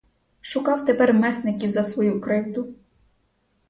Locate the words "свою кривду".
1.83-2.67